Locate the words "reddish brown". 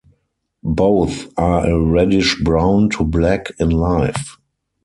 1.79-2.89